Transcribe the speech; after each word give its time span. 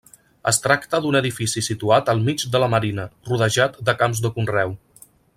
Es 0.51 0.59
tracta 0.61 0.99
d'un 1.03 1.17
edifici 1.19 1.61
situat 1.67 2.09
al 2.13 2.23
mig 2.29 2.45
de 2.55 2.61
La 2.63 2.69
Marina, 2.75 3.05
rodejat 3.31 3.77
de 3.91 3.95
camps 4.03 4.23
de 4.27 4.33
conreu. 4.39 4.75